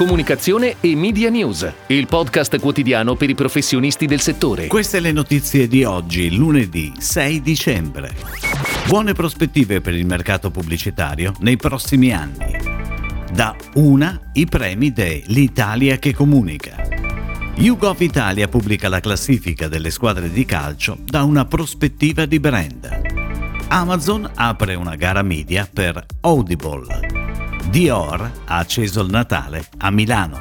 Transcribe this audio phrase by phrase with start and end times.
[0.00, 4.66] Comunicazione e Media News, il podcast quotidiano per i professionisti del settore.
[4.66, 8.16] Queste le notizie di oggi, lunedì 6 dicembre.
[8.86, 12.56] Buone prospettive per il mercato pubblicitario nei prossimi anni.
[13.30, 16.82] Da una i premi dell'Italia che comunica.
[17.56, 23.68] YouGov Italia pubblica la classifica delle squadre di calcio da una prospettiva di brand.
[23.68, 27.09] Amazon apre una gara media per Audible.
[27.68, 30.40] Dior ha acceso il Natale a Milano.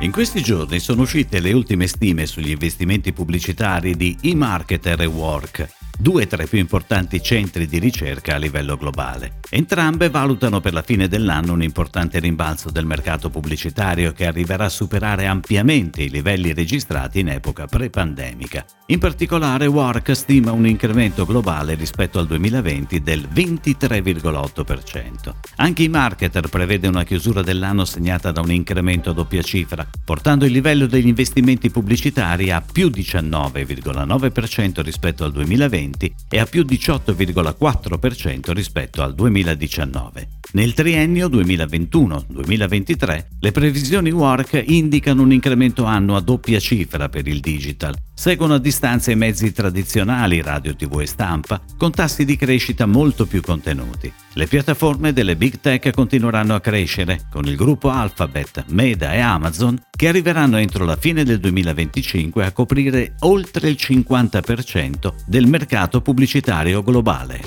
[0.00, 5.68] In questi giorni sono uscite le ultime stime sugli investimenti pubblicitari di eMarketer e Work,
[5.98, 9.40] due tra i più importanti centri di ricerca a livello globale.
[9.48, 14.70] Entrambe valutano per la fine dell'anno un importante rimbalzo del mercato pubblicitario che arriverà a
[14.70, 18.64] superare ampiamente i livelli registrati in epoca pre-pandemica.
[18.86, 25.34] In particolare Work stima un incremento globale rispetto al 2020 del 23,8%.
[25.56, 30.44] Anche i marketer prevede una chiusura dell'anno segnata da un incremento a doppia cifra, portando
[30.44, 35.83] il livello degli investimenti pubblicitari a più 19,9% rispetto al 2020
[36.28, 40.28] e a più 18,4% rispetto al 2019.
[40.54, 47.40] Nel triennio 2021-2023 le previsioni Work indicano un incremento annuo a doppia cifra per il
[47.40, 52.86] digital, Seguono a distanza i mezzi tradizionali, radio, tv e stampa, con tassi di crescita
[52.86, 54.10] molto più contenuti.
[54.34, 59.82] Le piattaforme delle big tech continueranno a crescere, con il gruppo Alphabet, Meta e Amazon,
[59.90, 66.84] che arriveranno entro la fine del 2025 a coprire oltre il 50% del mercato pubblicitario
[66.84, 67.40] globale.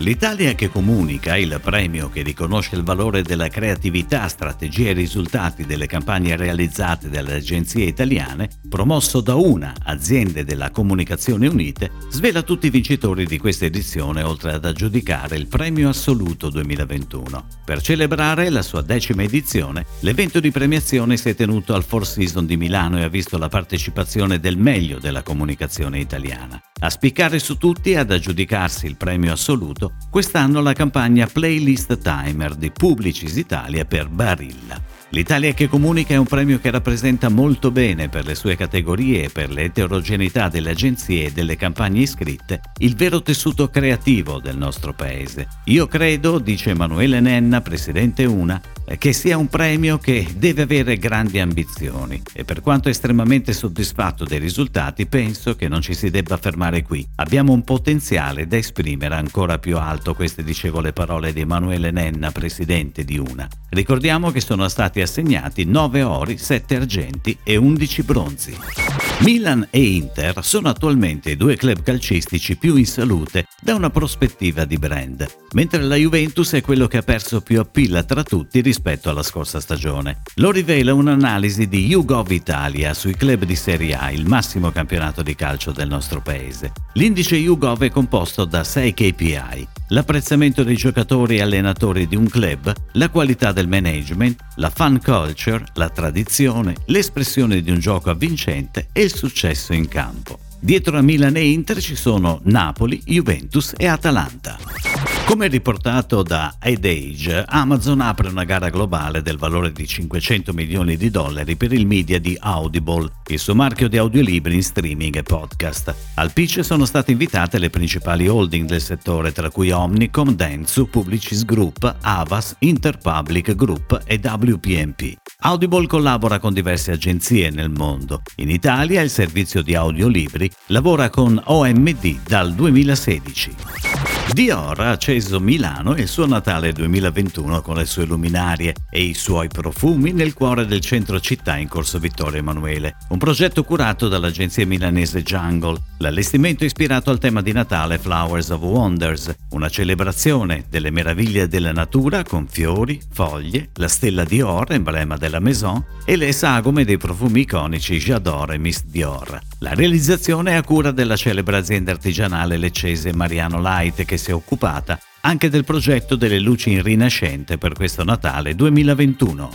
[0.00, 5.86] L'Italia che comunica, il premio che riconosce il valore della creatività, strategie e risultati delle
[5.86, 12.70] campagne realizzate dalle agenzie italiane, promosso da una, Aziende della Comunicazione Unite, svela tutti i
[12.70, 17.46] vincitori di questa edizione oltre ad aggiudicare il premio assoluto 2021.
[17.64, 22.48] Per celebrare la sua decima edizione, l'evento di premiazione si è tenuto al Four Seasons
[22.48, 26.60] di Milano e ha visto la partecipazione del meglio della comunicazione italiana.
[26.78, 32.54] A spiccare su tutti e ad aggiudicarsi il premio assoluto, quest'anno la campagna Playlist Timer
[32.54, 34.78] di Publicis Italia per Barilla.
[35.10, 39.30] L'Italia che comunica è un premio che rappresenta molto bene per le sue categorie e
[39.30, 45.48] per l'eterogeneità delle agenzie e delle campagne iscritte il vero tessuto creativo del nostro paese.
[45.66, 48.60] Io credo, dice Emanuele Nenna, presidente UNA,
[48.98, 54.38] che sia un premio che deve avere grandi ambizioni e per quanto estremamente soddisfatto dei
[54.38, 57.06] risultati penso che non ci si debba fermare qui.
[57.16, 62.30] Abbiamo un potenziale da esprimere ancora più alto, queste dicevo le parole di Emanuele Nenna,
[62.30, 63.48] presidente di UNA.
[63.70, 69.05] Ricordiamo che sono stati assegnati 9 ori, 7 argenti e 11 bronzi.
[69.20, 74.66] Milan e Inter sono attualmente i due club calcistici più in salute da una prospettiva
[74.66, 79.08] di brand, mentre la Juventus è quello che ha perso più appeal tra tutti rispetto
[79.08, 80.20] alla scorsa stagione.
[80.34, 85.34] Lo rivela un'analisi di YouGov Italia sui club di Serie A, il massimo campionato di
[85.34, 86.72] calcio del nostro paese.
[86.92, 92.72] L'indice YouGov è composto da 6 KPI, l'apprezzamento dei giocatori e allenatori di un club,
[92.92, 99.02] la qualità del management, la fan culture, la tradizione, l'espressione di un gioco avvincente e
[99.02, 100.38] il successo in campo.
[100.58, 104.85] Dietro a Milan e Inter ci sono Napoli, Juventus e Atalanta.
[105.26, 111.10] Come riportato da Age, Amazon apre una gara globale del valore di 500 milioni di
[111.10, 115.92] dollari per il media di Audible, il suo marchio di audiolibri in streaming e podcast.
[116.14, 121.44] Al pitch sono state invitate le principali holding del settore, tra cui Omnicom, Dentsu, Publicis
[121.44, 125.16] Group, Avas, Interpublic Group e WPMP.
[125.40, 128.22] Audible collabora con diverse agenzie nel mondo.
[128.36, 133.95] In Italia il servizio di audiolibri lavora con OMD dal 2016.
[134.32, 139.14] Dior ha acceso Milano e il suo Natale 2021 con le sue luminarie e i
[139.14, 144.66] suoi profumi nel cuore del centro città in Corso Vittorio Emanuele, un progetto curato dall'agenzia
[144.66, 145.80] milanese Jungle.
[145.98, 151.72] L'allestimento è ispirato al tema di Natale Flowers of Wonders, una celebrazione delle meraviglie della
[151.72, 157.40] natura con fiori, foglie, la stella Dior, emblema della Maison, e le sagome dei profumi
[157.40, 159.40] iconici J'adore e Miss Dior.
[159.60, 164.34] La realizzazione è a cura della celebre azienda artigianale leccese Mariano Light che si è
[164.34, 169.50] occupata anche del progetto delle luci in rinascente per questo Natale 2021.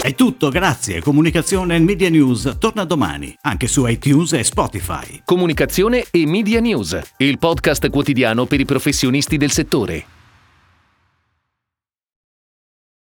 [0.00, 1.00] È tutto, grazie.
[1.00, 5.22] Comunicazione e Media News torna domani, anche su iTunes e Spotify.
[5.24, 10.21] Comunicazione e Media News, il podcast quotidiano per i professionisti del settore.